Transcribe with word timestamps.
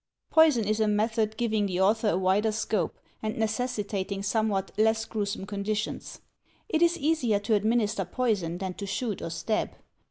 Poison 0.31 0.65
is 0.67 0.79
a 0.79 0.87
method 0.87 1.37
giving 1.37 1.67
the 1.67 1.79
author 1.79 2.07
a 2.09 2.17
wider 2.17 2.51
scope 2.51 2.97
and 3.21 3.37
necessitating 3.37 4.23
somewhat 4.23 4.71
less 4.75 5.05
gruesome 5.05 5.45
conditions. 5.45 6.21
It 6.69 6.81
is 6.81 6.97
easier 6.97 7.37
to 7.41 7.53
administer 7.53 8.03
poison 8.05 8.57
than 8.57 8.73
to 8.73 8.87
shoot 8.87 9.21
or 9.21 9.29
stab. 9.29 9.69